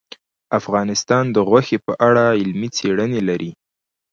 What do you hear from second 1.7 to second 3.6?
په اړه علمي څېړنې لري.